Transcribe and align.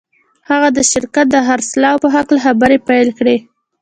هغه 0.49 0.69
د 0.77 0.79
شرکت 0.91 1.25
د 1.31 1.35
خرڅلاو 1.47 2.01
په 2.03 2.07
هکله 2.15 2.39
خبرې 2.45 2.77
پیل 2.87 3.09
کړې 3.19 3.37